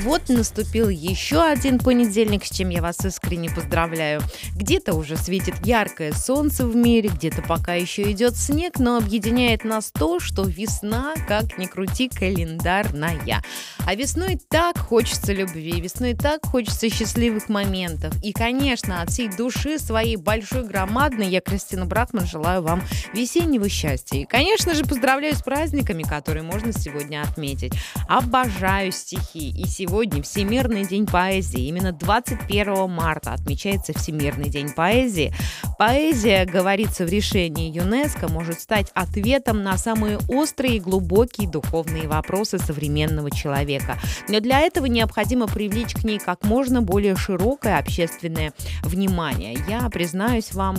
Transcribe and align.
Вот 0.00 0.28
наступил 0.28 0.88
еще 0.88 1.42
один 1.42 1.78
понедельник, 1.78 2.44
с 2.44 2.50
чем 2.50 2.68
я 2.68 2.82
вас 2.82 3.04
искренне 3.04 3.48
поздравляю. 3.48 4.20
Где-то 4.56 4.94
уже 4.94 5.16
светит 5.16 5.54
яркое 5.64 6.12
солнце 6.12 6.66
в 6.66 6.74
мире, 6.74 7.10
где-то 7.10 7.42
пока 7.42 7.74
еще 7.74 8.10
идет 8.10 8.36
снег, 8.36 8.78
но 8.78 8.96
объединяет 8.96 9.64
нас 9.64 9.90
то, 9.92 10.18
что 10.18 10.42
весна, 10.42 11.14
как 11.28 11.56
ни 11.58 11.66
крути, 11.66 12.08
календарная. 12.08 13.42
А 13.86 13.94
весной 13.94 14.40
так 14.50 14.78
хочется 14.78 15.32
любви, 15.32 15.80
весной 15.80 16.14
так 16.14 16.44
хочется 16.44 16.90
счастливых 16.90 17.48
моментов. 17.48 18.14
И, 18.22 18.32
конечно, 18.32 19.00
от 19.02 19.10
всей 19.10 19.28
души 19.28 19.78
своей 19.78 20.16
большой, 20.16 20.66
громадной, 20.66 21.28
я, 21.28 21.40
Кристина 21.40 21.86
Братман, 21.86 22.26
желаю 22.26 22.62
вам 22.62 22.82
весеннего 23.12 23.68
счастья. 23.68 24.18
И, 24.18 24.24
конечно 24.24 24.74
же, 24.74 24.84
поздравляю 24.84 25.34
с 25.34 25.42
праздниками, 25.42 26.02
которые 26.02 26.42
можно 26.42 26.72
сегодня 26.72 27.22
отметить. 27.22 27.72
Обожаю 28.08 28.90
стихи. 28.90 29.50
И 29.50 29.66
сегодня 29.66 29.83
Всемирный 30.22 30.84
день 30.84 31.06
поэзии. 31.06 31.66
Именно 31.66 31.92
21 31.92 32.90
марта 32.90 33.32
отмечается 33.32 33.92
Всемирный 33.92 34.48
день 34.48 34.70
поэзии. 34.70 35.34
Поэзия, 35.78 36.44
говорится 36.44 37.04
в 37.04 37.08
решении 37.08 37.70
ЮНЕСКО, 37.70 38.28
может 38.28 38.60
стать 38.60 38.90
ответом 38.94 39.62
на 39.62 39.76
самые 39.76 40.18
острые 40.28 40.76
и 40.76 40.80
глубокие 40.80 41.48
духовные 41.48 42.08
вопросы 42.08 42.58
современного 42.58 43.30
человека. 43.30 43.98
Но 44.28 44.40
для 44.40 44.60
этого 44.60 44.86
необходимо 44.86 45.46
привлечь 45.46 45.94
к 45.94 46.04
ней 46.04 46.18
как 46.18 46.44
можно 46.44 46.82
более 46.82 47.16
широкое 47.16 47.78
общественное 47.78 48.52
внимание. 48.82 49.56
Я 49.68 49.88
признаюсь 49.90 50.52
вам, 50.52 50.76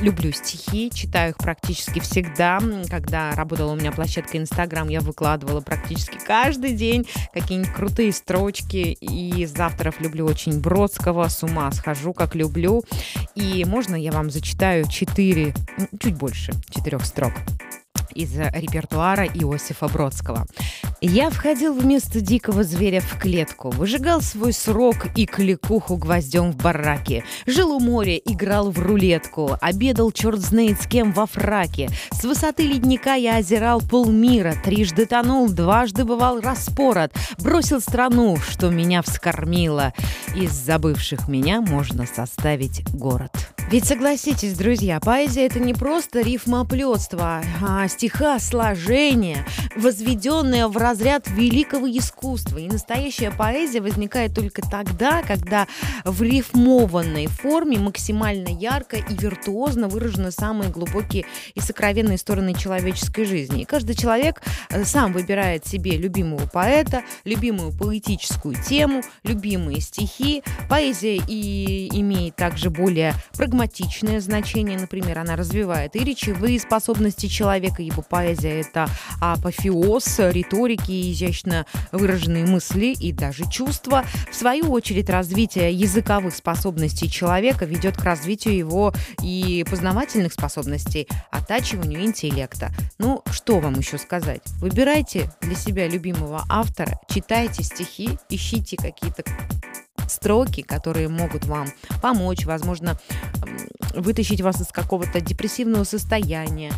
люблю 0.00 0.32
стихи, 0.32 0.90
читаю 0.92 1.30
их 1.30 1.36
практически 1.38 2.00
всегда. 2.00 2.60
Когда 2.88 3.32
работала 3.32 3.72
у 3.72 3.76
меня 3.76 3.92
площадка 3.92 4.38
Инстаграм, 4.38 4.88
я 4.88 5.00
выкладывала 5.00 5.60
практически 5.60 6.18
каждый 6.24 6.72
день 6.72 7.06
какие-нибудь 7.32 7.72
крутые 7.72 8.12
строчки. 8.12 8.96
И 9.00 9.42
из 9.42 9.58
авторов 9.58 10.00
люблю 10.00 10.26
очень 10.26 10.60
Бродского, 10.60 11.28
с 11.28 11.42
ума 11.42 11.70
схожу, 11.72 12.12
как 12.12 12.34
люблю. 12.34 12.82
И 13.34 13.64
можно 13.64 13.96
я 13.96 14.12
вам 14.12 14.30
зачитаю 14.30 14.88
четыре, 14.88 15.54
чуть 16.00 16.16
больше 16.16 16.52
четырех 16.70 17.04
строк 17.04 17.32
из 18.14 18.36
репертуара 18.36 19.26
Иосифа 19.26 19.88
Бродского. 19.88 20.46
Я 21.00 21.30
входил 21.30 21.74
вместо 21.74 22.20
дикого 22.20 22.62
зверя 22.62 23.00
в 23.00 23.18
клетку, 23.18 23.70
выжигал 23.70 24.20
свой 24.20 24.52
срок 24.52 25.08
и 25.16 25.26
кликуху 25.26 25.96
гвоздем 25.96 26.52
в 26.52 26.56
бараке. 26.56 27.24
Жил 27.44 27.72
у 27.72 27.80
моря, 27.80 28.16
играл 28.18 28.70
в 28.70 28.78
рулетку, 28.78 29.56
обедал 29.60 30.12
черт 30.12 30.38
знает 30.38 30.80
с 30.80 30.86
кем 30.86 31.12
во 31.12 31.26
фраке. 31.26 31.90
С 32.12 32.22
высоты 32.22 32.68
ледника 32.68 33.14
я 33.14 33.38
озирал 33.38 33.80
полмира, 33.80 34.54
трижды 34.62 35.06
тонул, 35.06 35.48
дважды 35.50 36.04
бывал 36.04 36.40
распорот. 36.40 37.10
Бросил 37.38 37.80
страну, 37.80 38.36
что 38.36 38.70
меня 38.70 39.02
вскормило. 39.02 39.92
Из 40.36 40.52
забывших 40.52 41.26
меня 41.26 41.60
можно 41.60 42.06
составить 42.06 42.88
город. 42.92 43.32
Ведь 43.72 43.86
согласитесь, 43.86 44.52
друзья, 44.52 45.00
поэзия 45.00 45.46
это 45.46 45.58
не 45.58 45.72
просто 45.72 46.20
рифмоплетство, 46.20 47.40
а 47.62 47.88
стиха 47.88 48.38
возведенное 49.74 50.68
в 50.68 50.76
разряд 50.76 51.26
великого 51.28 51.88
искусства. 51.88 52.58
И 52.58 52.68
настоящая 52.68 53.30
поэзия 53.30 53.80
возникает 53.80 54.34
только 54.34 54.60
тогда, 54.60 55.22
когда 55.22 55.66
в 56.04 56.20
рифмованной 56.22 57.28
форме 57.28 57.78
максимально 57.78 58.48
ярко 58.48 58.98
и 58.98 59.14
виртуозно 59.14 59.88
выражены 59.88 60.32
самые 60.32 60.70
глубокие 60.70 61.24
и 61.54 61.60
сокровенные 61.60 62.18
стороны 62.18 62.52
человеческой 62.52 63.24
жизни. 63.24 63.62
И 63.62 63.64
каждый 63.64 63.96
человек 63.96 64.42
э, 64.68 64.84
сам 64.84 65.14
выбирает 65.14 65.66
себе 65.66 65.92
любимого 65.92 66.46
поэта, 66.46 67.04
любимую 67.24 67.72
поэтическую 67.72 68.54
тему, 68.54 69.02
любимые 69.24 69.80
стихи. 69.80 70.42
Поэзия 70.68 71.16
и 71.26 71.88
имеет 71.98 72.36
также 72.36 72.68
более 72.68 73.14
прагматичное 73.62 74.18
значение, 74.20 74.76
например, 74.76 75.20
она 75.20 75.36
развивает 75.36 75.94
и 75.94 76.00
речевые 76.00 76.58
способности 76.58 77.26
человека, 77.26 77.80
ибо 77.80 78.02
поэзия 78.02 78.60
это 78.60 78.88
апофеоз 79.20 80.18
риторики, 80.18 81.12
изящно 81.12 81.64
выраженные 81.92 82.44
мысли 82.44 82.86
и 82.86 83.12
даже 83.12 83.48
чувства. 83.48 84.04
В 84.32 84.34
свою 84.34 84.72
очередь, 84.72 85.08
развитие 85.08 85.72
языковых 85.72 86.34
способностей 86.34 87.08
человека 87.08 87.64
ведет 87.64 87.96
к 87.96 88.02
развитию 88.02 88.56
его 88.56 88.92
и 89.22 89.64
познавательных 89.70 90.32
способностей, 90.32 91.06
оттачиванию 91.30 92.02
интеллекта. 92.02 92.72
Ну, 92.98 93.22
что 93.30 93.60
вам 93.60 93.74
еще 93.74 93.96
сказать? 93.96 94.42
Выбирайте 94.58 95.32
для 95.40 95.54
себя 95.54 95.86
любимого 95.86 96.44
автора, 96.48 96.98
читайте 97.08 97.62
стихи, 97.62 98.18
ищите 98.28 98.76
какие-то 98.76 99.22
строки, 100.12 100.62
которые 100.62 101.08
могут 101.08 101.44
вам 101.46 101.68
помочь, 102.00 102.44
возможно, 102.44 102.98
вытащить 103.94 104.40
вас 104.40 104.60
из 104.60 104.68
какого-то 104.68 105.20
депрессивного 105.20 105.84
состояния, 105.84 106.72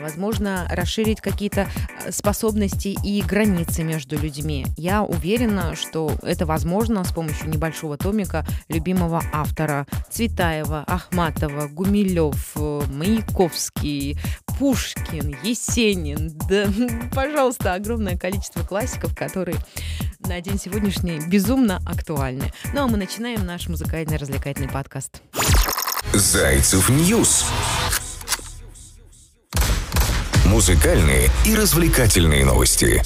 возможно, 0.00 0.66
расширить 0.70 1.20
какие-то 1.20 1.68
э, 2.04 2.12
способности 2.12 2.96
и 3.04 3.22
границы 3.22 3.82
между 3.82 4.18
людьми. 4.18 4.66
Я 4.76 5.02
уверена, 5.02 5.74
что 5.74 6.12
это 6.22 6.46
возможно 6.46 7.04
с 7.04 7.12
помощью 7.12 7.48
небольшого 7.48 7.96
томика 7.96 8.46
любимого 8.68 9.22
автора 9.32 9.86
Цветаева, 10.10 10.84
Ахматова, 10.86 11.68
Гумилев, 11.68 12.52
э, 12.56 12.82
Маяковский, 12.90 14.18
Пушкин, 14.58 15.36
Есенин. 15.42 16.32
Да, 16.48 16.66
пожалуйста, 17.14 17.74
огромное 17.74 18.16
количество 18.16 18.62
классиков, 18.62 19.16
которые 19.16 19.56
на 20.20 20.40
день 20.40 20.58
сегодняшний 20.58 21.20
безумно 21.26 21.80
актуальны. 21.86 22.52
Ну 22.74 22.84
а 22.84 22.86
мы 22.86 22.96
начинаем 22.96 23.46
наш 23.46 23.68
музыкальный 23.68 24.16
развлекательный 24.16 24.68
подкаст. 24.68 25.22
Зайцев 26.12 26.88
News. 26.88 27.44
Музыкальные 30.50 31.28
и 31.44 31.54
развлекательные 31.54 32.42
новости. 32.42 33.02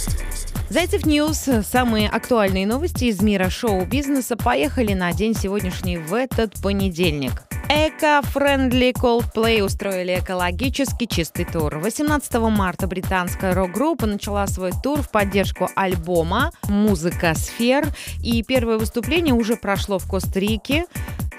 Зайцев 0.70 1.04
News. 1.04 1.48
Самые 1.68 2.08
актуальные 2.08 2.68
новости 2.68 3.06
из 3.06 3.20
мира 3.20 3.50
шоу-бизнеса 3.50 4.36
поехали 4.36 4.94
на 4.94 5.12
день 5.12 5.34
сегодняшний 5.34 5.98
в 5.98 6.14
этот 6.14 6.62
понедельник. 6.62 7.42
Эко-френдли 7.68 8.92
Coldplay 8.92 9.62
устроили 9.62 10.18
экологически 10.20 11.06
чистый 11.06 11.44
тур. 11.46 11.78
18 11.78 12.34
марта 12.34 12.86
британская 12.86 13.54
рок-группа 13.54 14.06
начала 14.06 14.46
свой 14.46 14.72
тур 14.82 15.00
в 15.00 15.10
поддержку 15.10 15.70
альбома 15.74 16.52
«Музыка 16.68 17.34
сфер». 17.34 17.86
И 18.22 18.42
первое 18.42 18.76
выступление 18.76 19.34
уже 19.34 19.56
прошло 19.56 19.98
в 19.98 20.06
Коста-Рике. 20.06 20.84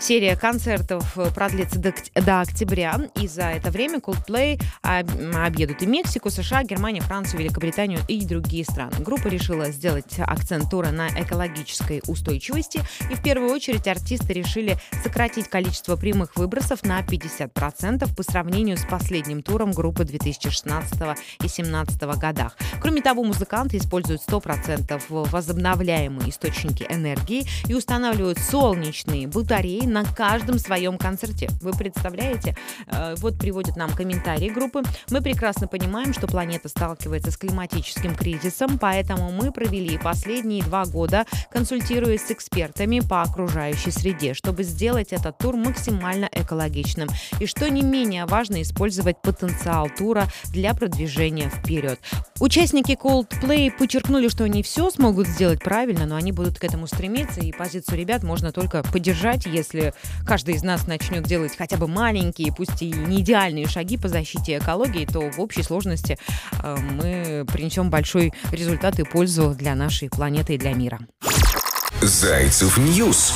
Серия 0.04 0.36
концертов 0.36 1.18
э, 1.18 1.32
продлится 1.34 1.80
до, 1.80 1.94
до 2.14 2.42
октября, 2.42 3.00
и 3.16 3.26
за 3.26 3.44
это 3.44 3.72
время 3.72 4.00
Coldplay 4.00 4.62
объедут 4.82 5.82
и 5.82 5.86
Мексику, 5.86 6.30
США, 6.30 6.66
Германию, 6.66 7.02
Францию, 7.04 7.40
Великобританию 7.40 8.02
и 8.10 8.26
другие 8.26 8.66
страны. 8.66 8.92
Группа 9.00 9.30
решила 9.30 9.72
сделать 9.72 10.16
акцент 10.20 10.70
тура 10.70 10.92
на 10.92 11.08
экологической 11.08 12.02
устойчивости, 12.06 12.82
и 13.10 13.16
в 13.16 13.24
первую 13.24 13.50
очередь 13.54 13.88
артисты 13.88 14.34
решили 14.34 14.78
сократить 15.06 15.48
количество 15.48 15.96
прямых 15.96 16.36
выбросов 16.36 16.84
на 16.84 17.00
50% 17.00 18.14
по 18.14 18.24
сравнению 18.24 18.76
с 18.76 18.84
последним 18.86 19.42
туром 19.42 19.72
группы 19.72 20.04
2016 20.04 20.96
и 20.96 21.48
2017 21.48 22.02
годах. 22.20 22.58
Кроме 22.82 23.02
того, 23.02 23.24
музыканты 23.24 23.78
используют 23.78 24.22
100% 24.28 25.02
возобновляемые 25.08 26.30
источники 26.30 26.86
энергии 26.90 27.46
и 27.70 27.74
устанавливают 27.74 28.40
солнечные 28.40 29.30
батареи 29.30 29.93
на 29.94 30.04
каждом 30.04 30.58
своем 30.60 30.98
концерте. 30.98 31.50
Вы 31.62 31.72
представляете? 31.72 32.58
Э, 32.88 33.16
вот 33.20 33.38
приводят 33.38 33.78
нам 33.78 33.92
комментарии 33.92 34.50
группы. 34.50 34.82
Мы 35.12 35.22
прекрасно 35.22 35.68
понимаем, 35.68 36.14
что 36.14 36.28
планета 36.28 36.68
сталкивается 36.68 37.32
с 37.32 37.38
климатическим 37.38 38.16
кризисом, 38.16 38.80
поэтому 38.80 39.32
мы 39.32 39.52
провели 39.52 39.98
последние 39.98 40.64
два 40.64 40.86
года, 40.86 41.26
консультируясь 41.52 42.26
с 42.26 42.32
экспертами 42.32 43.00
по 43.00 43.22
окружающей 43.22 43.92
среде, 43.92 44.34
чтобы 44.34 44.64
сделать 44.64 45.14
этот 45.14 45.38
тур 45.38 45.56
максимально 45.56 46.28
экологичным. 46.32 47.08
И 47.40 47.46
что 47.46 47.70
не 47.70 47.84
менее 47.84 48.26
важно, 48.26 48.62
использовать 48.62 49.22
потенциал 49.22 49.90
тура 49.96 50.28
для 50.46 50.74
продвижения 50.74 51.50
вперед. 51.50 52.00
Участники 52.40 52.98
Coldplay 53.00 53.72
подчеркнули, 53.72 54.28
что 54.28 54.44
они 54.46 54.64
все 54.64 54.90
смогут 54.90 55.28
сделать 55.28 55.62
правильно, 55.64 56.08
но 56.08 56.16
они 56.16 56.32
будут 56.32 56.58
к 56.58 56.64
этому 56.64 56.88
стремиться, 56.88 57.42
и 57.42 57.52
позицию 57.52 58.00
ребят 58.00 58.24
можно 58.24 58.52
только 58.52 58.82
поддержать, 58.84 59.46
если 59.46 59.83
каждый 60.26 60.56
из 60.56 60.64
нас 60.64 60.88
начнет 60.88 61.24
делать 61.24 61.58
хотя 61.58 61.78
бы 61.78 61.88
маленькие, 61.88 62.54
пусть 62.54 62.82
и 62.82 62.92
не 62.92 63.22
идеальные 63.22 63.68
шаги 63.68 63.98
по 63.98 64.08
защите 64.08 64.58
экологии, 64.58 65.06
то 65.06 65.32
в 65.32 65.40
общей 65.40 65.64
сложности 65.64 66.18
э, 66.62 66.76
мы 66.76 67.46
принесем 67.52 67.90
большой 67.90 68.34
результат 68.52 69.00
и 69.00 69.04
пользу 69.04 69.56
для 69.58 69.76
нашей 69.76 70.10
планеты 70.10 70.56
и 70.56 70.58
для 70.58 70.74
мира. 70.74 71.00
Зайцев 72.02 72.78
News. 72.78 73.34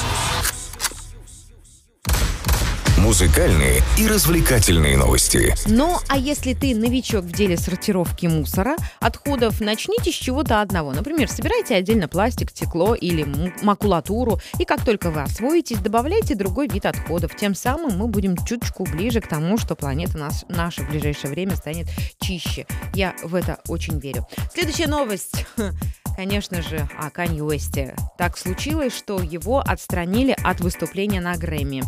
Музыкальные 3.07 3.81
и 3.97 4.05
развлекательные 4.05 4.97
новости. 4.97 5.55
Ну, 5.65 5.95
а 6.09 6.17
если 6.17 6.53
ты 6.53 6.75
новичок 6.75 7.23
в 7.23 7.31
деле 7.31 7.55
сортировки 7.55 8.25
мусора, 8.25 8.75
отходов, 8.99 9.61
начните 9.61 10.11
с 10.11 10.13
чего-то 10.13 10.59
одного. 10.59 10.91
Например, 10.91 11.29
собирайте 11.29 11.75
отдельно 11.75 12.09
пластик, 12.09 12.49
стекло 12.49 12.95
или 12.95 13.25
макулатуру, 13.63 14.41
и 14.59 14.65
как 14.65 14.83
только 14.83 15.09
вы 15.09 15.21
освоитесь, 15.21 15.77
добавляйте 15.77 16.35
другой 16.35 16.67
вид 16.67 16.85
отходов. 16.85 17.33
Тем 17.33 17.55
самым 17.55 17.97
мы 17.97 18.09
будем 18.09 18.35
чуточку 18.35 18.83
ближе 18.83 19.21
к 19.21 19.27
тому, 19.29 19.57
что 19.57 19.75
планета 19.75 20.17
нас, 20.17 20.43
наша 20.49 20.81
в 20.81 20.89
ближайшее 20.89 21.31
время 21.31 21.55
станет 21.55 21.87
чище. 22.19 22.65
Я 22.93 23.15
в 23.23 23.35
это 23.35 23.59
очень 23.69 23.99
верю. 23.99 24.27
Следующая 24.53 24.87
новость 24.87 25.45
конечно 26.17 26.63
же, 26.63 26.89
о 26.99 27.11
Канье 27.11 27.43
Уэсте. 27.43 27.95
Так 28.17 28.37
случилось, 28.37 28.93
что 28.93 29.21
его 29.21 29.59
отстранили 29.59 30.35
от 30.43 30.59
выступления 30.59 31.21
на 31.21 31.37
Грэмми. 31.37 31.83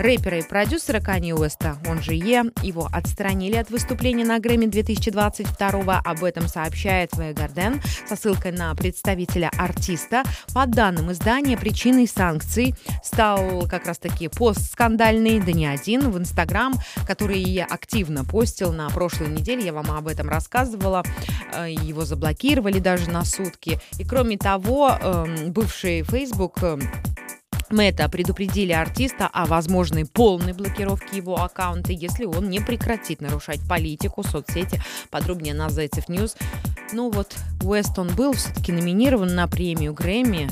Рэпера 0.00 0.38
и 0.38 0.42
продюсера 0.42 0.98
Канье 0.98 1.34
Уэста, 1.34 1.76
он 1.86 2.02
же 2.02 2.14
Е, 2.14 2.44
его 2.62 2.88
отстранили 2.90 3.56
от 3.56 3.68
выступления 3.68 4.24
на 4.24 4.38
Грэмми 4.38 4.64
2022 4.64 5.98
Об 5.98 6.24
этом 6.24 6.48
сообщает 6.48 7.12
The 7.12 7.34
Guardian 7.34 7.82
со 8.08 8.16
ссылкой 8.16 8.52
на 8.52 8.74
представителя 8.74 9.50
артиста. 9.58 10.22
По 10.54 10.64
данным 10.64 11.12
издания, 11.12 11.58
причиной 11.58 12.06
санкций 12.06 12.74
стал 13.04 13.68
как 13.68 13.86
раз-таки 13.86 14.28
пост 14.28 14.72
скандальный, 14.72 15.38
да 15.38 15.52
не 15.52 15.66
один, 15.66 16.10
в 16.10 16.16
Инстаграм, 16.16 16.72
который 17.06 17.42
я 17.42 17.66
активно 17.66 18.24
постил 18.24 18.72
на 18.72 18.88
прошлой 18.88 19.28
неделе. 19.28 19.66
Я 19.66 19.74
вам 19.74 19.90
об 19.90 20.08
этом 20.08 20.30
рассказывала. 20.30 21.04
Э, 21.52 21.70
его 21.70 22.06
заблокировали 22.06 22.78
даже 22.78 23.10
на 23.10 23.26
сутки. 23.26 23.78
И 23.98 24.04
кроме 24.04 24.38
того, 24.38 24.96
эм, 24.98 25.52
бывший 25.52 26.04
Facebook 26.04 26.62
Meta 27.70 28.08
предупредили 28.08 28.72
артиста 28.72 29.28
о 29.28 29.46
возможной 29.46 30.04
полной 30.04 30.52
блокировке 30.52 31.16
его 31.16 31.40
аккаунта, 31.40 31.92
если 31.92 32.24
он 32.24 32.50
не 32.50 32.60
прекратит 32.60 33.20
нарушать 33.20 33.60
политику 33.68 34.22
соцсети. 34.24 34.82
Подробнее 35.10 35.54
на 35.54 35.70
Зайцев 35.70 36.08
News. 36.08 36.36
Ну 36.92 37.10
вот, 37.10 37.34
Уэст, 37.62 37.95
он 37.95 38.08
был 38.14 38.32
все-таки 38.32 38.72
номинирован 38.72 39.34
на 39.34 39.46
премию 39.46 39.94
Грэмми 39.94 40.48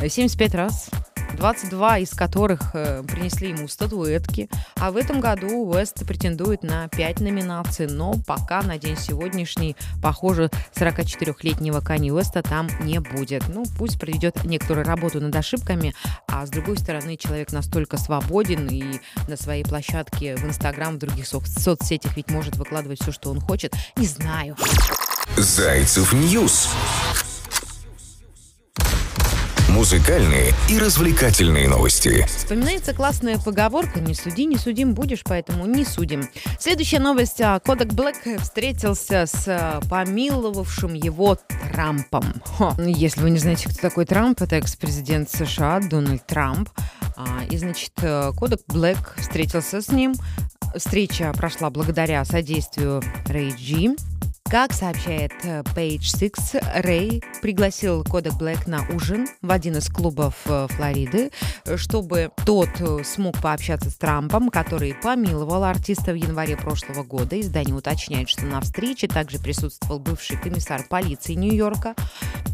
75 0.00 0.54
раз. 0.54 0.90
22 1.36 1.98
из 1.98 2.10
которых 2.10 2.74
э, 2.74 3.02
принесли 3.02 3.50
ему 3.50 3.68
статуэтки. 3.68 4.48
А 4.76 4.90
в 4.90 4.96
этом 4.96 5.20
году 5.20 5.66
Уэст 5.70 6.06
претендует 6.06 6.62
на 6.62 6.88
5 6.88 7.20
номинаций, 7.20 7.86
но 7.86 8.14
пока 8.26 8.62
на 8.62 8.78
день 8.78 8.96
сегодняшний, 8.96 9.76
похоже, 10.02 10.50
44-летнего 10.74 11.80
Кани 11.80 12.12
Уэста 12.12 12.42
там 12.42 12.68
не 12.80 13.00
будет. 13.00 13.44
Ну, 13.48 13.64
пусть 13.78 13.98
проведет 13.98 14.44
некоторую 14.44 14.86
работу 14.86 15.20
над 15.20 15.34
ошибками, 15.34 15.94
а 16.28 16.46
с 16.46 16.50
другой 16.50 16.78
стороны, 16.78 17.16
человек 17.16 17.52
настолько 17.52 17.96
свободен 17.96 18.68
и 18.68 19.00
на 19.28 19.36
своей 19.36 19.64
площадке 19.64 20.36
в 20.36 20.44
Инстаграм, 20.44 20.94
в 20.94 20.98
других 20.98 21.26
со- 21.26 21.40
соцсетях 21.40 22.16
ведь 22.16 22.30
может 22.30 22.56
выкладывать 22.56 23.00
все, 23.02 23.12
что 23.12 23.30
он 23.30 23.40
хочет. 23.40 23.74
Не 23.96 24.06
знаю. 24.06 24.56
Зайцев 25.36 26.12
News 26.12 26.68
музыкальные 29.70 30.52
и 30.68 30.78
развлекательные 30.78 31.68
новости. 31.68 32.26
Вспоминается 32.26 32.92
классная 32.92 33.38
поговорка 33.38 34.00
«Не 34.00 34.14
суди, 34.14 34.44
не 34.44 34.56
судим 34.56 34.94
будешь, 34.94 35.22
поэтому 35.24 35.64
не 35.66 35.84
судим». 35.84 36.28
Следующая 36.58 36.98
новость. 36.98 37.40
А, 37.40 37.60
Кодек 37.60 37.92
Блэк 37.92 38.40
встретился 38.40 39.26
с 39.26 39.44
а, 39.46 39.80
помиловавшим 39.88 40.94
его 40.94 41.38
Трампом. 41.72 42.42
Хо. 42.44 42.74
Если 42.78 43.20
вы 43.20 43.30
не 43.30 43.38
знаете, 43.38 43.68
кто 43.68 43.80
такой 43.80 44.06
Трамп, 44.06 44.42
это 44.42 44.56
экс-президент 44.56 45.30
США 45.30 45.80
Дональд 45.80 46.26
Трамп. 46.26 46.68
А, 47.16 47.44
и, 47.50 47.56
значит, 47.56 47.92
э, 48.02 48.32
Кодек 48.36 48.60
Блэк 48.66 49.20
встретился 49.20 49.80
с 49.80 49.88
ним. 49.88 50.14
Встреча 50.74 51.32
прошла 51.36 51.70
благодаря 51.70 52.24
содействию 52.24 53.02
Рэй 53.26 53.54
Джи, 53.56 53.96
как 54.50 54.72
сообщает 54.72 55.32
э, 55.44 55.62
Page 55.76 56.00
Six, 56.00 56.82
Рэй 56.82 57.22
пригласил 57.40 58.02
Кодек 58.02 58.34
Блэк 58.34 58.66
на 58.66 58.84
ужин 58.92 59.28
в 59.42 59.50
один 59.52 59.76
из 59.76 59.88
клубов 59.88 60.34
э, 60.46 60.66
Флориды, 60.70 61.30
чтобы 61.76 62.32
тот 62.44 62.68
э, 62.80 63.04
смог 63.04 63.40
пообщаться 63.40 63.90
с 63.90 63.94
Трампом, 63.94 64.50
который 64.50 64.94
помиловал 64.94 65.62
артиста 65.62 66.10
в 66.10 66.16
январе 66.16 66.56
прошлого 66.56 67.04
года. 67.04 67.40
Издание 67.40 67.76
уточняет, 67.76 68.28
что 68.28 68.44
на 68.44 68.60
встрече 68.60 69.06
также 69.06 69.38
присутствовал 69.38 70.00
бывший 70.00 70.36
комиссар 70.36 70.82
полиции 70.88 71.34
Нью-Йорка. 71.34 71.94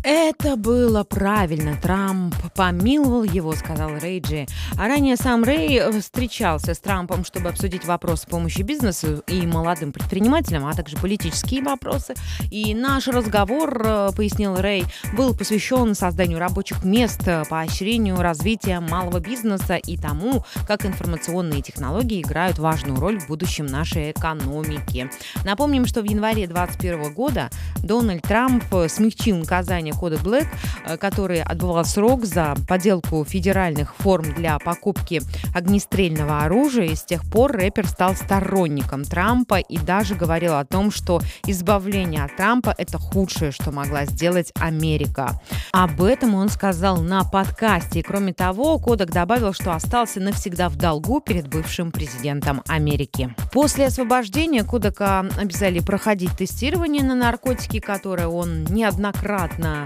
Это 0.09 0.57
было 0.57 1.03
правильно. 1.03 1.77
Трамп 1.83 2.35
помиловал 2.55 3.25
его, 3.25 3.53
сказал 3.55 3.91
Рейджи. 3.99 4.47
А 4.79 4.87
ранее 4.87 5.17
сам 5.17 5.43
Рэй 5.43 5.91
встречался 6.01 6.75
с 6.75 6.79
Трампом, 6.79 7.25
чтобы 7.25 7.49
обсудить 7.49 7.85
вопросы 7.85 8.27
помощи 8.29 8.63
бизнесу 8.63 9.25
и 9.27 9.47
молодым 9.47 9.93
предпринимателям, 9.93 10.67
а 10.67 10.75
также 10.75 10.97
политические 10.97 11.63
вопросы 11.63 11.77
вопросы. 11.77 12.15
И 12.51 12.75
наш 12.75 13.09
разговор, 13.09 13.83
э, 13.85 14.11
пояснил 14.17 14.57
Рэй, 14.57 14.85
был 15.17 15.35
посвящен 15.35 15.95
созданию 15.95 16.39
рабочих 16.39 16.85
мест, 16.85 17.23
э, 17.27 17.45
поощрению 17.49 18.21
развития 18.21 18.81
малого 18.81 19.21
бизнеса 19.21 19.77
и 19.77 19.97
тому, 19.97 20.45
как 20.67 20.85
информационные 20.85 21.63
технологии 21.63 22.23
играют 22.23 22.59
важную 22.59 22.99
роль 22.99 23.19
в 23.19 23.29
будущем 23.29 23.67
нашей 23.67 24.13
экономики. 24.13 25.11
Напомним, 25.45 25.87
что 25.87 26.03
в 26.03 26.05
январе 26.05 26.47
2021 26.47 27.13
года 27.13 27.51
Дональд 27.83 28.23
Трамп 28.23 28.65
смягчил 28.89 29.37
наказание 29.37 29.95
кода 29.97 30.17
Black, 30.17 30.47
э, 30.85 30.97
который 30.97 31.43
отбывал 31.43 31.85
срок 31.85 32.25
за 32.25 32.55
подделку 32.69 33.25
федеральных 33.25 33.95
форм 33.97 34.35
для 34.35 34.59
покупки 34.59 35.23
огнестрельного 35.55 36.43
оружия. 36.43 36.87
И 36.87 36.95
с 36.95 37.05
тех 37.05 37.23
пор 37.25 37.53
рэпер 37.53 37.87
стал 37.87 38.15
сторонником 38.15 39.05
Трампа 39.05 39.59
и 39.59 39.79
даже 39.79 40.15
говорил 40.15 40.55
о 40.55 40.65
том, 40.65 40.91
что 40.91 41.21
избавление 41.47 42.25
от 42.25 42.37
Трампа– 42.37 42.75
это 42.79 42.99
худшее, 42.99 43.53
что 43.53 43.73
могла 43.73 44.05
сделать 44.07 44.53
Америка. 44.59 45.41
Об 45.73 46.03
этом 46.03 46.35
он 46.35 46.49
сказал 46.49 46.99
на 46.99 47.25
подкасте. 47.25 48.03
Кроме 48.03 48.33
того, 48.33 48.79
Kodak 48.79 49.11
добавил, 49.11 49.53
что 49.53 49.73
остался 49.73 50.21
навсегда 50.21 50.69
в 50.69 50.77
долгу 50.77 51.21
перед 51.21 51.49
бывшим 51.49 51.91
президентом 51.91 52.63
Америки. 52.69 53.35
После 53.53 53.87
освобождения 53.87 54.65
Kodak 54.65 55.12
а 55.12 55.21
обязали 55.39 55.81
проходить 55.81 56.37
тестирование 56.37 57.03
на 57.03 57.15
наркотики, 57.15 57.81
которое 57.81 58.29
он 58.29 58.65
неоднократно 58.65 59.86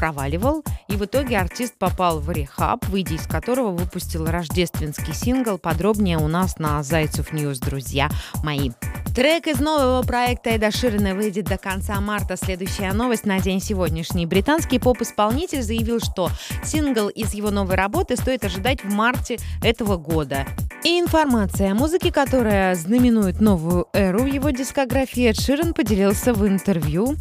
проваливал, 0.00 0.64
и 0.88 0.96
в 0.96 1.04
итоге 1.04 1.36
артист 1.36 1.74
попал 1.78 2.20
в 2.20 2.30
рехаб, 2.30 2.86
выйдя 2.86 3.16
из 3.16 3.26
которого 3.26 3.70
выпустил 3.70 4.24
рождественский 4.24 5.12
сингл. 5.12 5.58
Подробнее 5.58 6.16
у 6.16 6.26
нас 6.26 6.58
на 6.58 6.82
Зайцев 6.82 7.34
News, 7.34 7.58
друзья 7.58 8.08
мои. 8.42 8.70
Трек 9.14 9.46
из 9.46 9.60
нового 9.60 10.02
проекта 10.02 10.50
Эда 10.50 10.70
Ширина 10.70 11.14
выйдет 11.14 11.44
до 11.44 11.58
конца 11.58 12.00
марта. 12.00 12.36
Следующая 12.36 12.92
новость 12.92 13.26
на 13.26 13.40
день 13.40 13.60
сегодняшний. 13.60 14.24
Британский 14.24 14.78
поп-исполнитель 14.78 15.62
заявил, 15.62 16.00
что 16.00 16.30
сингл 16.64 17.08
из 17.08 17.34
его 17.34 17.50
новой 17.50 17.74
работы 17.74 18.16
стоит 18.16 18.42
ожидать 18.44 18.82
в 18.82 18.90
марте 18.90 19.36
этого 19.62 19.98
года. 19.98 20.46
И 20.82 20.98
информация 20.98 21.72
о 21.72 21.74
музыке, 21.74 22.10
которая 22.10 22.74
знаменует 22.74 23.40
новую 23.40 23.88
эру 23.92 24.20
в 24.22 24.26
его 24.26 24.48
дискографии, 24.48 25.28
Эд 25.28 25.38
Ширен 25.38 25.74
поделился 25.74 26.32
в 26.32 26.46
интервью 26.46 27.16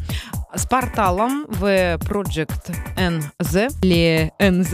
с 0.56 0.66
порталом 0.66 1.46
в 1.48 1.64
Project 1.98 2.69
NZ 2.96 3.76
или 3.82 4.32
NZ. 4.40 4.74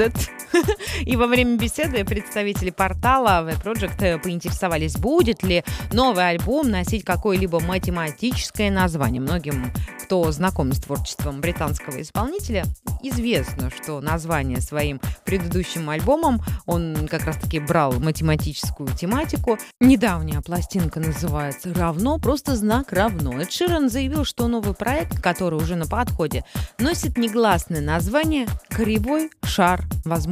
И 1.01 1.15
во 1.15 1.27
время 1.27 1.57
беседы 1.57 2.03
представители 2.03 2.69
портала 2.69 3.43
в 3.43 3.65
Project 3.65 4.19
поинтересовались, 4.19 4.95
будет 4.97 5.43
ли 5.43 5.63
новый 5.91 6.29
альбом 6.29 6.69
носить 6.69 7.03
какое-либо 7.03 7.59
математическое 7.59 8.71
название. 8.71 9.21
Многим, 9.21 9.71
кто 10.03 10.31
знаком 10.31 10.73
с 10.73 10.79
творчеством 10.79 11.41
британского 11.41 12.01
исполнителя, 12.01 12.65
известно, 13.01 13.69
что 13.69 14.01
название 14.01 14.61
своим 14.61 14.99
предыдущим 15.25 15.89
альбомом 15.89 16.41
он 16.65 17.07
как 17.09 17.25
раз-таки 17.25 17.59
брал 17.59 17.93
математическую 17.93 18.89
тематику. 18.95 19.57
Недавняя 19.79 20.41
пластинка 20.41 20.99
называется 20.99 21.73
«Равно», 21.73 22.17
просто 22.19 22.55
знак 22.55 22.91
«Равно». 22.91 23.39
Эд 23.39 23.51
Ширен 23.51 23.89
заявил, 23.89 24.25
что 24.25 24.47
новый 24.47 24.73
проект, 24.73 25.21
который 25.21 25.59
уже 25.59 25.75
на 25.75 25.85
подходе, 25.85 26.43
носит 26.77 27.17
негласное 27.17 27.81
название 27.81 28.47
«Кривой 28.69 29.29
шар». 29.43 29.83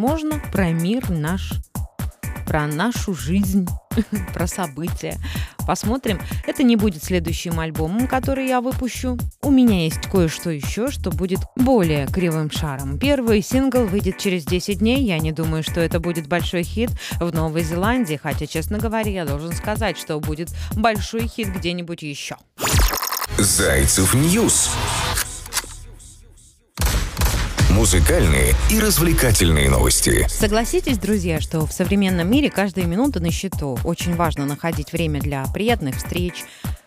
Возможно, 0.03 0.41
про 0.51 0.71
мир 0.71 1.09
наш, 1.09 1.53
про 2.45 2.67
нашу 2.67 3.13
жизнь, 3.13 3.65
про 4.33 4.47
события. 4.47 5.17
Посмотрим. 5.65 6.19
Это 6.45 6.61
не 6.61 6.75
будет 6.75 7.05
следующим 7.05 7.57
альбомом, 7.57 8.07
который 8.07 8.47
я 8.49 8.59
выпущу. 8.59 9.17
У 9.41 9.49
меня 9.49 9.85
есть 9.85 10.01
кое-что 10.11 10.49
еще, 10.49 10.91
что 10.91 11.09
будет 11.09 11.39
более 11.55 12.05
кривым 12.07 12.51
шаром. 12.51 12.99
Первый 12.99 13.41
сингл 13.41 13.85
выйдет 13.85 14.17
через 14.17 14.43
10 14.43 14.79
дней. 14.79 15.05
Я 15.05 15.19
не 15.19 15.31
думаю, 15.31 15.63
что 15.63 15.79
это 15.79 16.01
будет 16.01 16.27
большой 16.27 16.63
хит 16.63 16.89
в 17.21 17.33
Новой 17.33 17.63
Зеландии, 17.63 18.19
хотя, 18.21 18.45
честно 18.45 18.79
говоря, 18.79 19.09
я 19.09 19.25
должен 19.25 19.53
сказать, 19.53 19.97
что 19.97 20.19
будет 20.19 20.49
большой 20.75 21.29
хит 21.29 21.47
где-нибудь 21.47 22.01
еще. 22.01 22.35
Зайцев 23.37 24.13
News 24.13 24.69
Музыкальные 27.75 28.53
и 28.69 28.79
развлекательные 28.79 29.67
новости. 29.67 30.27
Согласитесь, 30.29 30.99
друзья, 30.99 31.41
что 31.41 31.65
в 31.65 31.73
современном 31.73 32.29
мире 32.29 32.51
каждая 32.51 32.85
минута 32.85 33.19
на 33.19 33.31
счету. 33.31 33.79
Очень 33.83 34.15
важно 34.15 34.45
находить 34.45 34.93
время 34.93 35.19
для 35.19 35.43
приятных 35.51 35.95
встреч, 35.95 36.43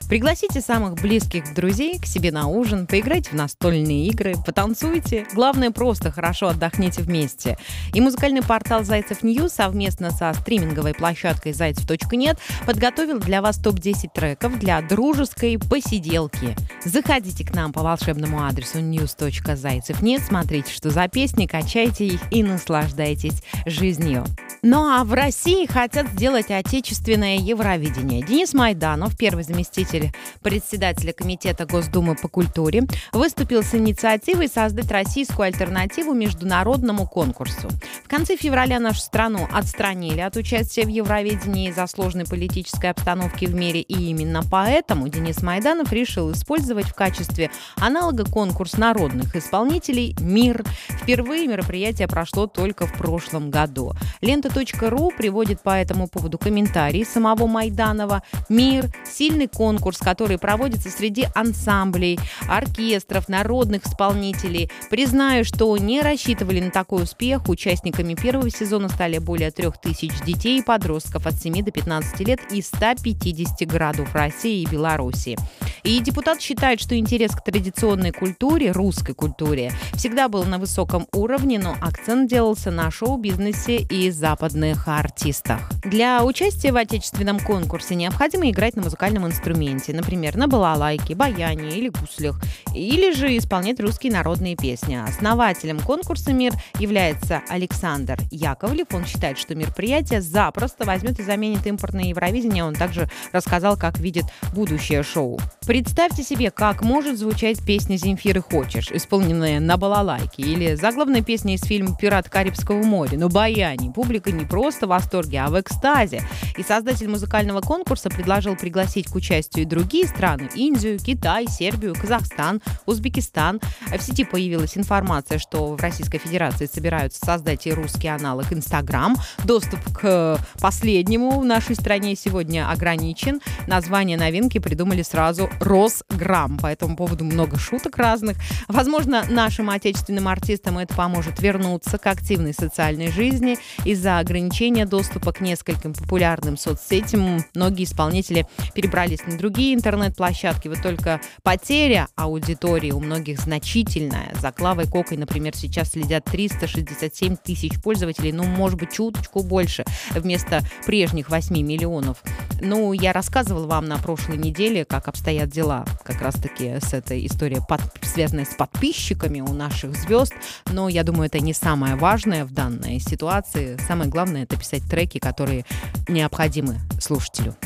Пригласите 0.08 0.60
самых 0.60 0.94
близких 0.94 1.52
друзей 1.52 1.98
к 1.98 2.06
себе 2.06 2.30
на 2.30 2.46
ужин, 2.46 2.86
поиграйте 2.86 3.30
в 3.30 3.34
настольные 3.34 4.06
игры, 4.06 4.34
потанцуйте. 4.46 5.26
Главное, 5.34 5.72
просто 5.72 6.12
хорошо 6.12 6.48
отдохните 6.48 7.02
вместе. 7.02 7.58
И 7.92 8.00
музыкальный 8.00 8.42
портал 8.42 8.84
Зайцев 8.84 9.24
News 9.24 9.52
совместно 9.52 10.12
со 10.12 10.32
стриминговой 10.32 10.94
площадкой 10.94 11.52
зайцев.нет 11.52 12.38
подготовил 12.66 13.18
для 13.18 13.42
вас 13.42 13.58
топ-10 13.58 14.10
треков 14.14 14.58
для 14.60 14.80
дружеской 14.80 15.58
посиделки. 15.58 16.56
Заходите 16.84 17.44
к 17.44 17.52
нам 17.52 17.72
по 17.72 17.82
волшебному 17.82 18.44
адресу 18.44 18.78
news.зайцев.нет, 18.78 20.22
смотрите, 20.22 20.72
что 20.72 20.90
за 20.90 21.08
песни, 21.08 21.46
качайте 21.46 22.06
их 22.06 22.20
и 22.30 22.44
наслаждайтесь 22.44 23.42
жизнью. 23.66 24.24
Ну 24.62 24.86
а 24.88 25.04
в 25.04 25.12
России 25.12 25.66
хотят 25.66 26.08
сделать 26.12 26.50
отечественное 26.50 27.38
Евровидение. 27.38 28.22
Денис 28.22 28.54
Майданов, 28.54 29.16
первый 29.16 29.42
заместитель 29.44 29.95
заместитель 29.96 30.12
председателя 30.42 31.12
Комитета 31.12 31.66
Госдумы 31.66 32.14
по 32.14 32.28
культуре, 32.28 32.84
выступил 33.12 33.62
с 33.62 33.74
инициативой 33.74 34.48
создать 34.48 34.90
российскую 34.90 35.46
альтернативу 35.46 36.14
международному 36.14 37.06
конкурсу. 37.06 37.68
В 38.04 38.08
конце 38.08 38.36
февраля 38.36 38.78
нашу 38.78 39.00
страну 39.00 39.48
отстранили 39.52 40.20
от 40.20 40.36
участия 40.36 40.84
в 40.84 40.88
Евровидении 40.88 41.70
из-за 41.70 41.86
сложной 41.86 42.24
политической 42.24 42.90
обстановки 42.90 43.46
в 43.46 43.54
мире, 43.54 43.80
и 43.80 44.10
именно 44.10 44.42
поэтому 44.48 45.08
Денис 45.08 45.42
Майданов 45.42 45.92
решил 45.92 46.32
использовать 46.32 46.86
в 46.86 46.94
качестве 46.94 47.50
аналога 47.76 48.24
конкурс 48.24 48.76
народных 48.76 49.34
исполнителей 49.36 50.16
«Мир». 50.20 50.64
Впервые 51.02 51.46
мероприятие 51.48 52.08
прошло 52.08 52.46
только 52.46 52.86
в 52.86 52.92
прошлом 52.92 53.50
году. 53.50 53.92
Лента.ру 54.20 55.12
приводит 55.16 55.60
по 55.62 55.70
этому 55.70 56.08
поводу 56.08 56.38
комментарий 56.38 57.04
самого 57.04 57.46
Майданова. 57.46 58.22
«Мир»— 58.48 58.86
сильный 59.04 59.48
конкурс 59.48 59.85
конкурс, 59.86 59.98
который 59.98 60.36
проводится 60.36 60.90
среди 60.90 61.28
ансамблей, 61.34 62.18
оркестров, 62.48 63.28
народных 63.28 63.86
исполнителей. 63.86 64.68
Признаю, 64.90 65.44
что 65.44 65.76
не 65.76 66.00
рассчитывали 66.02 66.58
на 66.58 66.72
такой 66.72 67.04
успех. 67.04 67.48
Участниками 67.48 68.14
первого 68.14 68.50
сезона 68.50 68.88
стали 68.88 69.18
более 69.18 69.52
трех 69.52 69.80
тысяч 69.80 70.10
детей 70.24 70.58
и 70.58 70.62
подростков 70.62 71.26
от 71.26 71.34
7 71.34 71.64
до 71.64 71.70
15 71.70 72.20
лет 72.26 72.40
из 72.50 72.66
150 72.66 73.68
городов 73.68 74.12
России 74.12 74.62
и 74.62 74.66
Беларуси. 74.66 75.36
И 75.84 76.00
депутат 76.00 76.40
считает, 76.40 76.80
что 76.80 76.98
интерес 76.98 77.30
к 77.30 77.44
традиционной 77.44 78.10
культуре, 78.10 78.72
русской 78.72 79.14
культуре, 79.14 79.70
всегда 79.92 80.28
был 80.28 80.42
на 80.42 80.58
высоком 80.58 81.06
уровне, 81.14 81.60
но 81.60 81.76
акцент 81.80 82.28
делался 82.28 82.72
на 82.72 82.90
шоу-бизнесе 82.90 83.76
и 83.76 84.10
западных 84.10 84.88
артистах. 84.88 85.70
Для 85.84 86.24
участия 86.24 86.72
в 86.72 86.76
отечественном 86.76 87.38
конкурсе 87.38 87.94
необходимо 87.94 88.50
играть 88.50 88.74
на 88.74 88.82
музыкальном 88.82 89.26
инструменте 89.28 89.75
инструменте, 89.76 89.92
например, 89.92 90.36
на 90.36 90.48
балалайке, 90.48 91.14
баяне 91.14 91.68
или 91.70 91.88
гуслях, 91.88 92.40
или 92.74 93.12
же 93.12 93.36
исполнять 93.36 93.80
русские 93.80 94.12
народные 94.12 94.56
песни. 94.56 94.96
Основателем 94.96 95.80
конкурса 95.80 96.32
«Мир» 96.32 96.52
является 96.78 97.42
Александр 97.48 98.18
Яковлев. 98.30 98.88
Он 98.92 99.04
считает, 99.04 99.38
что 99.38 99.54
мероприятие 99.54 100.20
запросто 100.20 100.84
возьмет 100.84 101.18
и 101.20 101.22
заменит 101.22 101.66
импортное 101.66 102.04
Евровидение. 102.04 102.64
Он 102.64 102.74
также 102.74 103.08
рассказал, 103.32 103.76
как 103.76 103.98
видит 103.98 104.24
будущее 104.54 105.02
шоу. 105.02 105.38
Представьте 105.66 106.22
себе, 106.22 106.50
как 106.50 106.82
может 106.82 107.18
звучать 107.18 107.64
песня 107.64 107.96
Земфиры 107.96 108.40
«Хочешь», 108.40 108.90
исполненная 108.90 109.60
на 109.60 109.76
балалайке, 109.76 110.42
или 110.42 110.74
заглавная 110.74 111.22
песня 111.22 111.54
из 111.54 111.62
фильма 111.62 111.96
«Пират 111.96 112.28
Карибского 112.28 112.82
моря», 112.82 113.18
но 113.18 113.28
баяне. 113.28 113.92
Публика 113.92 114.32
не 114.32 114.44
просто 114.44 114.86
в 114.86 114.90
восторге, 114.90 115.40
а 115.40 115.48
в 115.48 115.60
экстазе. 115.60 116.22
И 116.56 116.62
создатель 116.62 117.08
музыкального 117.08 117.60
конкурса 117.60 118.10
предложил 118.10 118.56
пригласить 118.56 119.08
к 119.08 119.14
участию 119.14 119.65
другие 119.66 120.06
страны– 120.06 120.48
Индию, 120.54 120.98
Китай, 120.98 121.46
Сербию, 121.48 121.94
Казахстан, 121.94 122.60
Узбекистан. 122.86 123.60
В 123.86 124.00
сети 124.00 124.24
появилась 124.24 124.76
информация, 124.76 125.38
что 125.38 125.74
в 125.74 125.80
Российской 125.80 126.18
Федерации 126.18 126.66
собираются 126.66 127.24
создать 127.24 127.66
и 127.66 127.72
русский 127.72 128.08
аналог 128.08 128.52
Инстаграм. 128.52 129.16
Доступ 129.44 129.80
к 129.92 130.38
последнему 130.60 131.40
в 131.40 131.44
нашей 131.44 131.74
стране 131.74 132.14
сегодня 132.16 132.70
ограничен. 132.70 133.40
Название 133.66 134.16
новинки 134.16 134.58
придумали 134.58 135.02
сразу 135.02 135.50
Росграмм. 135.60 136.58
По 136.58 136.68
этому 136.68 136.96
поводу 136.96 137.24
много 137.24 137.58
шуток 137.58 137.96
разных. 137.98 138.36
Возможно, 138.68 139.24
нашим 139.28 139.70
отечественным 139.70 140.28
артистам 140.28 140.78
это 140.78 140.94
поможет 140.94 141.40
вернуться 141.40 141.98
к 141.98 142.06
активной 142.06 142.54
социальной 142.54 143.10
жизни. 143.10 143.58
Из-за 143.84 144.18
ограничения 144.18 144.86
доступа 144.86 145.32
к 145.32 145.40
нескольким 145.40 145.92
популярным 145.92 146.56
соцсетям 146.56 147.44
многие 147.54 147.84
исполнители 147.84 148.46
перебрались 148.74 149.26
на 149.26 149.36
другие 149.36 149.55
другие 149.56 149.74
интернет-площадки. 149.74 150.68
Вот 150.68 150.82
только 150.82 151.18
потеря 151.42 152.08
аудитории 152.14 152.90
у 152.90 153.00
многих 153.00 153.40
значительная. 153.40 154.34
За 154.38 154.52
Клавой 154.52 154.84
Кокой, 154.86 155.16
например, 155.16 155.56
сейчас 155.56 155.92
следят 155.92 156.26
367 156.26 157.36
тысяч 157.36 157.80
пользователей, 157.80 158.32
ну, 158.32 158.44
может 158.44 158.78
быть, 158.78 158.92
чуточку 158.92 159.42
больше, 159.42 159.86
вместо 160.10 160.60
прежних 160.84 161.30
8 161.30 161.56
миллионов. 161.62 162.22
Ну, 162.60 162.92
я 162.92 163.14
рассказывала 163.14 163.66
вам 163.66 163.86
на 163.86 163.96
прошлой 163.96 164.36
неделе, 164.36 164.84
как 164.84 165.08
обстоят 165.08 165.48
дела 165.48 165.86
как 166.04 166.20
раз-таки 166.20 166.78
с 166.78 166.92
этой 166.92 167.24
историей, 167.24 167.62
под, 167.66 167.80
связанной 168.02 168.44
с 168.44 168.54
подписчиками 168.54 169.40
у 169.40 169.54
наших 169.54 169.96
звезд. 169.96 170.34
Но 170.70 170.90
я 170.90 171.02
думаю, 171.02 171.28
это 171.28 171.40
не 171.40 171.54
самое 171.54 171.94
важное 171.94 172.44
в 172.44 172.52
данной 172.52 173.00
ситуации. 173.00 173.78
Самое 173.88 174.10
главное— 174.10 174.42
это 174.44 174.58
писать 174.58 174.82
треки, 174.82 175.16
которые 175.16 175.64
необходимы 176.08 176.76
слушателю. 177.00 177.56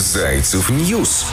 Зайцев 0.00 0.70
News. 0.70 1.26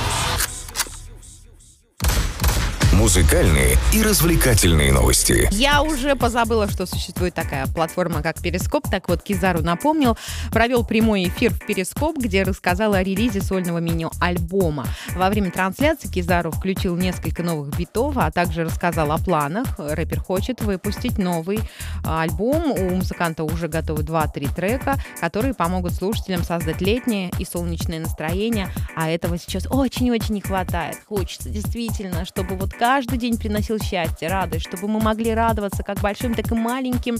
Музыкальные 2.98 3.78
и 3.94 4.02
развлекательные 4.02 4.92
новости. 4.92 5.48
Я 5.52 5.84
уже 5.84 6.16
позабыла, 6.16 6.68
что 6.68 6.88
существует 6.88 7.36
такая 7.36 7.68
платформа, 7.68 8.24
как 8.24 8.42
Перископ. 8.42 8.90
Так 8.90 9.08
вот, 9.08 9.22
Kizaru 9.22 9.62
напомнил, 9.62 10.18
провел 10.50 10.84
прямой 10.84 11.26
эфир 11.26 11.54
в 11.54 11.60
Перископ, 11.60 12.18
где 12.18 12.42
рассказал 12.42 12.96
о 12.96 13.04
релизе 13.04 13.40
сольного 13.40 13.78
меню 13.78 14.10
альбома. 14.20 14.88
Во 15.16 15.30
время 15.30 15.52
трансляции 15.52 16.08
Кизару 16.08 16.50
включил 16.50 16.96
несколько 16.96 17.44
новых 17.44 17.78
битов, 17.78 18.18
а 18.18 18.32
также 18.32 18.64
рассказал 18.64 19.12
о 19.12 19.20
планах. 19.20 19.68
Рэпер 19.78 20.20
хочет 20.20 20.62
выпустить 20.62 21.20
новый 21.20 21.60
а, 22.04 22.24
альбом. 22.24 22.72
У 22.72 22.96
музыканта 22.96 23.44
уже 23.44 23.68
готовы 23.68 24.02
2-3 24.02 24.56
трека, 24.56 24.96
которые 25.22 25.54
помогут 25.54 25.94
слушателям 25.94 26.44
создать 26.44 26.82
летнее 26.82 27.30
и 27.38 27.46
солнечное 27.46 28.00
настроение. 28.00 28.72
А 28.96 29.08
этого 29.08 29.38
сейчас 29.38 29.68
очень-очень 29.70 30.34
не 30.34 30.42
хватает. 30.42 30.98
Хочется 31.08 31.50
действительно, 31.50 32.26
чтобы 32.26 32.56
вот 32.56 32.74
каждый 32.88 33.18
день 33.18 33.38
приносил 33.38 33.80
счастье, 33.80 34.30
радость, 34.30 34.66
чтобы 34.66 34.88
мы 34.88 35.02
могли 35.02 35.34
радоваться 35.34 35.84
как 35.84 36.00
большим, 36.00 36.34
так 36.34 36.50
и 36.54 36.56
маленьким 36.56 37.18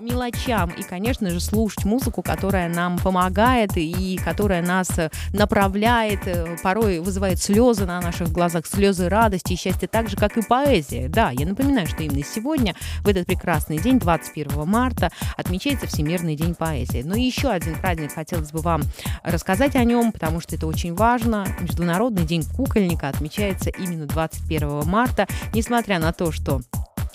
мелочам. 0.00 0.70
И, 0.70 0.82
конечно 0.82 1.30
же, 1.30 1.40
слушать 1.40 1.84
музыку, 1.84 2.22
которая 2.22 2.68
нам 2.68 2.98
помогает 2.98 3.76
и 3.76 4.18
которая 4.24 4.62
нас 4.62 4.90
э, 4.98 5.10
направляет, 5.32 6.26
э, 6.26 6.56
порой 6.62 7.00
вызывает 7.00 7.40
слезы 7.40 7.86
на 7.86 8.00
наших 8.00 8.30
глазах, 8.30 8.66
слезы 8.66 9.08
радости 9.08 9.52
и 9.52 9.56
счастья, 9.56 9.86
так 9.86 10.08
же, 10.08 10.16
как 10.16 10.36
и 10.36 10.42
поэзия. 10.42 11.08
Да, 11.08 11.30
я 11.30 11.46
напоминаю, 11.46 11.86
что 11.86 12.02
именно 12.02 12.24
сегодня, 12.24 12.74
в 13.00 13.08
этот 13.08 13.26
прекрасный 13.26 13.78
день, 13.78 13.98
21 13.98 14.66
марта, 14.66 15.10
отмечается 15.36 15.86
Всемирный 15.86 16.36
день 16.36 16.54
поэзии. 16.54 17.02
Но 17.02 17.16
еще 17.16 17.48
один 17.48 17.76
праздник 17.76 18.12
хотелось 18.14 18.52
бы 18.52 18.60
вам 18.60 18.82
рассказать 19.22 19.76
о 19.76 19.84
нем, 19.84 20.12
потому 20.12 20.40
что 20.40 20.56
это 20.56 20.66
очень 20.66 20.94
важно. 20.94 21.46
Международный 21.60 22.24
день 22.24 22.44
кукольника 22.44 23.08
отмечается 23.08 23.70
именно 23.70 24.06
21 24.06 24.86
марта, 24.86 25.26
несмотря 25.52 25.98
на 25.98 26.12
то, 26.12 26.32
что 26.32 26.60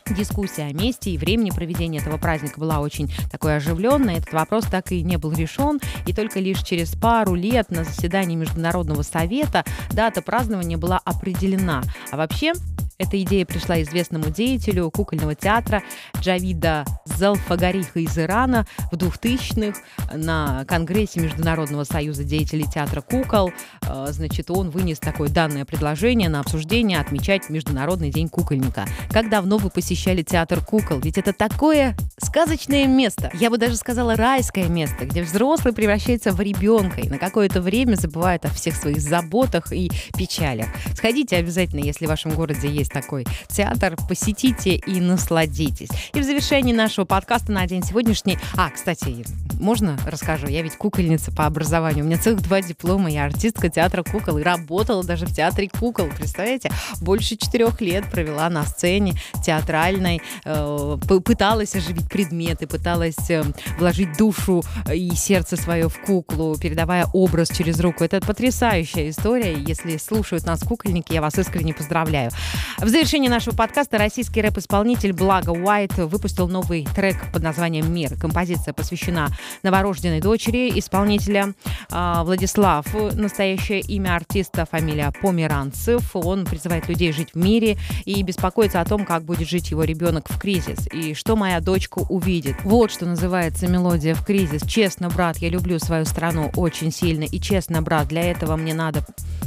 Дискуссия 0.10 0.64
о 0.64 0.74
месте 0.74 1.12
и 1.12 1.18
времени 1.18 1.50
проведения 1.50 2.00
этого 2.00 2.18
праздника 2.18 2.60
была 2.60 2.80
очень 2.80 3.12
такой 3.32 3.58
оживленной. 3.58 4.16
Этот 4.16 4.34
вопрос 4.34 4.66
так 4.66 4.92
и 4.92 5.02
не 5.02 5.18
был 5.18 5.32
решен. 5.32 5.80
И 6.06 6.14
только 6.14 6.40
лишь 6.40 6.62
через 6.62 6.94
пару 6.96 7.36
лет 7.36 7.72
на 7.72 7.84
заседании 7.84 8.36
Международного 8.36 9.02
совета 9.02 9.64
дата 9.92 10.22
празднования 10.22 10.78
была 10.78 11.00
определена. 11.04 11.84
А 12.12 12.18
вообще 12.18 12.54
эта 12.98 13.22
идея 13.22 13.46
пришла 13.46 13.82
известному 13.82 14.30
деятелю 14.30 14.90
кукольного 14.92 15.36
театра 15.36 15.84
Джавида 16.20 16.86
Залфагариха 17.06 18.00
из 18.00 18.18
Ирана 18.18 18.66
в 18.92 18.96
2000-х 18.96 19.80
на 20.16 20.66
Конгрессе 20.66 21.20
Международного 21.20 21.84
союза 21.84 22.24
деятелей 22.24 22.66
театра 22.66 23.02
кукол. 23.02 23.52
Э, 23.84 24.08
значит, 24.10 24.50
он 24.52 24.70
вынес 24.70 25.00
такое 25.00 25.30
данное 25.30 25.66
предложение 25.66 26.30
на 26.30 26.40
обсуждение 26.40 27.00
отмечать 27.00 27.50
Международный 27.50 28.10
день 28.10 28.30
кукольника. 28.30 28.86
Как 29.10 29.30
давно 29.30 29.58
вы 29.58 29.70
посещали 29.70 30.22
театр 30.22 30.64
кукол? 30.64 31.00
Ведь 31.00 31.18
это 31.18 31.34
такое 31.34 31.96
сказочное 32.18 32.88
место. 32.88 33.32
Я 33.34 33.50
бы 33.50 33.58
даже 33.58 33.76
сказала 33.76 34.16
райское 34.16 34.68
место, 34.68 35.06
где 35.06 35.24
взрослый 35.24 35.74
превращается 35.74 36.32
в 36.32 36.42
ребенка 36.42 37.02
и 37.02 37.10
на 37.10 37.18
какое-то 37.18 37.62
время 37.62 37.96
забывает 37.96 38.46
о 38.46 38.50
всех 38.50 38.76
своих 38.76 39.02
заботах 39.02 39.72
и 39.72 39.92
печалях. 40.18 40.68
Сходите 40.96 41.38
обязательно, 41.38 41.80
если 41.82 42.06
в 42.06 42.10
вашем 42.10 42.32
городе 42.32 42.70
есть 42.70 42.83
есть 42.84 42.92
такой 42.92 43.26
театр. 43.48 43.96
Посетите 44.08 44.76
и 44.76 45.00
насладитесь. 45.00 45.90
И 46.14 46.20
в 46.20 46.24
завершении 46.24 46.74
нашего 46.74 47.06
подкаста 47.06 47.52
на 47.52 47.66
день 47.66 47.84
сегодняшний... 47.84 48.38
А, 48.56 48.70
кстати, 48.70 49.26
можно 49.60 49.98
расскажу? 50.06 50.48
Я 50.48 50.62
ведь 50.62 50.76
кукольница 50.76 51.32
по 51.32 51.46
образованию. 51.46 52.04
У 52.04 52.08
меня 52.08 52.18
целых 52.18 52.42
два 52.42 52.62
диплома. 52.62 53.10
Я 53.10 53.26
артистка 53.26 53.70
театра 53.70 54.04
кукол 54.04 54.38
и 54.38 54.44
работала 54.44 55.04
даже 55.04 55.26
в 55.26 55.34
театре 55.34 55.70
кукол. 55.70 56.08
Представляете? 56.08 56.72
Больше 57.02 57.38
четырех 57.38 57.80
лет 57.82 58.10
провела 58.12 58.50
на 58.50 58.66
сцене 58.66 59.14
театральной. 59.44 60.22
Э, 60.46 60.98
пыталась 61.24 61.76
оживить 61.76 62.10
предметы, 62.10 62.68
пыталась 62.68 63.30
э, 63.30 63.44
вложить 63.80 64.18
душу 64.18 64.64
и 64.92 65.12
сердце 65.16 65.56
свое 65.56 65.88
в 65.88 65.98
куклу, 66.02 66.58
передавая 66.58 67.08
образ 67.14 67.50
через 67.50 67.80
руку. 67.80 68.04
Это 68.04 68.20
потрясающая 68.20 69.10
история. 69.10 69.54
Если 69.54 69.98
слушают 69.98 70.46
нас 70.46 70.62
кукольники, 70.62 71.14
я 71.14 71.22
вас 71.22 71.38
искренне 71.40 71.74
поздравляю. 71.74 72.32
В 72.80 72.90
завершении 72.90 73.30
нашего 73.30 73.56
подкаста 73.56 73.98
российский 73.98 74.42
рэп-исполнитель 74.42 75.14
Благо 75.14 75.52
Уайт 75.52 75.94
выпустил 75.98 76.48
новый 76.48 76.86
трек 76.96 77.16
под 77.32 77.44
названием 77.44 77.94
«Мир». 77.94 78.18
Композиция 78.20 78.74
посвящена 78.74 79.30
новорожденной 79.62 80.20
дочери 80.20 80.78
исполнителя 80.78 81.54
а, 81.92 82.24
Владислав. 82.24 82.86
Настоящее 83.14 83.82
имя 83.82 84.16
артиста, 84.16 84.66
фамилия 84.66 85.14
Померанцев. 85.22 86.16
Он 86.16 86.46
призывает 86.46 86.90
людей 86.90 87.14
жить 87.14 87.30
в 87.34 87.38
мире 87.38 87.78
и 88.06 88.22
беспокоится 88.24 88.82
о 88.82 88.86
том, 88.86 89.06
как 89.06 89.24
будет 89.24 89.48
жить 89.48 89.72
его 89.72 89.84
ребенок 89.84 90.30
в 90.30 90.40
кризис 90.40 90.88
и 90.92 91.14
что 91.14 91.36
моя 91.36 91.62
дочка 91.62 92.00
увидит. 92.00 92.56
Вот 92.64 92.92
что 92.92 93.06
называется 93.06 93.68
мелодия 93.68 94.16
в 94.16 94.26
кризис. 94.26 94.64
Честно, 94.64 95.10
брат, 95.10 95.38
я 95.38 95.50
люблю 95.50 95.80
свою 95.80 96.06
страну 96.06 96.52
очень 96.56 96.92
сильно. 96.92 97.24
И 97.24 97.40
честно, 97.40 97.82
брат, 97.82 98.08
для 98.08 98.24
этого 98.24 98.56
мне 98.56 98.74
надо 98.74 99.06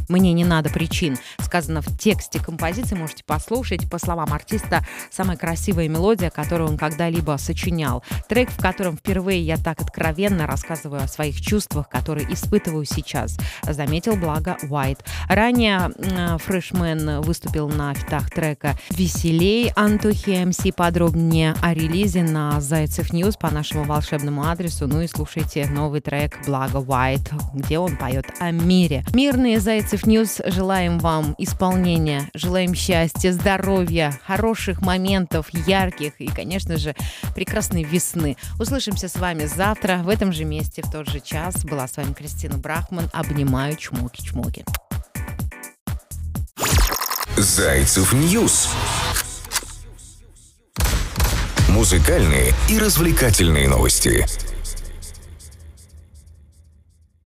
мне 0.09 0.33
не 0.33 0.45
надо 0.45 0.71
причин. 0.71 1.17
Сказано 1.39 1.83
в 1.83 1.99
тексте 1.99 2.39
композиции, 2.39 2.95
можете 2.95 3.25
послушать. 3.25 3.89
По 3.91 3.99
словам 3.99 4.33
артиста, 4.33 4.85
самая 5.11 5.37
красивая 5.37 5.89
мелодия, 5.89 6.31
которую 6.31 6.71
он 6.71 6.77
когда-либо 6.77 7.37
сочинял. 7.39 8.03
Трек, 8.29 8.51
в 8.51 8.61
котором 8.61 8.97
впервые 8.97 9.41
я 9.41 9.57
так 9.57 9.81
откровенно 9.81 10.47
рассказываю 10.47 11.03
о 11.03 11.09
своих 11.09 11.41
чувствах, 11.41 11.89
которые 11.89 12.33
испытываю 12.33 12.85
сейчас, 12.85 13.39
заметил 13.63 14.17
Blago 14.17 14.57
White. 14.69 15.05
Ранее 15.29 15.91
Фрешмен 16.39 17.21
выступил 17.21 17.69
на 17.69 17.95
фитах 17.95 18.31
трека 18.31 18.79
«Веселей» 18.91 19.73
Антохи 19.77 20.45
MC. 20.45 20.57
Подробнее 20.75 21.55
о 21.63 21.75
релизе 21.75 22.23
на 22.23 22.61
Зайцев 22.61 23.13
News 23.13 23.37
по 23.37 23.51
нашему 23.51 23.85
волшебному 23.85 24.45
адресу. 24.45 24.87
Ну 24.87 25.01
и 25.01 25.07
слушайте 25.07 25.67
новый 25.67 26.01
трек 26.01 26.39
«Blago 26.47 26.79
White», 26.79 27.31
где 27.55 27.79
он 27.79 27.97
поет 27.97 28.27
о 28.41 28.51
мире. 28.51 29.05
Мирные 29.13 29.61
Зайцы 29.61 29.96
Зайцев 29.97 30.07
News 30.07 30.43
желаем 30.45 30.99
вам 30.99 31.35
исполнения, 31.39 32.29
желаем 32.35 32.75
счастья, 32.75 33.33
здоровья, 33.33 34.13
хороших 34.27 34.83
моментов, 34.83 35.47
ярких 35.67 36.21
и, 36.21 36.27
конечно 36.27 36.77
же, 36.77 36.95
прекрасной 37.35 37.83
весны. 37.83 38.37
Услышимся 38.59 39.09
с 39.09 39.17
вами 39.17 39.47
завтра 39.47 40.03
в 40.03 40.11
этом 40.11 40.35
же 40.35 40.45
месте 40.45 40.83
в 40.83 40.91
тот 40.91 41.09
же 41.09 41.21
час. 41.21 41.65
Была 41.65 41.89
с 41.89 41.97
вами 41.97 42.13
Кристина 42.13 42.59
Брахман. 42.59 43.09
Обнимаю, 43.15 43.75
чмоки-чмоки. 43.77 44.67
Зайцев 47.39 48.13
News. 48.13 48.69
Музыкальные 51.71 52.53
и 52.69 52.79
развлекательные 52.79 53.67
новости. 53.67 54.27